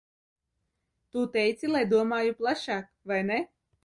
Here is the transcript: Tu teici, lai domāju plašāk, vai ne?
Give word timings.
Tu 1.15 1.25
teici, 1.35 1.69
lai 1.75 1.81
domāju 1.91 2.33
plašāk, 2.39 2.89
vai 3.13 3.21
ne? 3.29 3.39